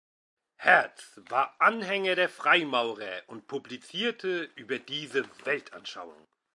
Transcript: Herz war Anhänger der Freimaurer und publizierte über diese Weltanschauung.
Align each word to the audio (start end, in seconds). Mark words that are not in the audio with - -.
Herz 0.55 1.21
war 1.29 1.55
Anhänger 1.61 2.15
der 2.15 2.27
Freimaurer 2.27 3.21
und 3.27 3.45
publizierte 3.45 4.49
über 4.55 4.79
diese 4.79 5.23
Weltanschauung. 5.45 6.27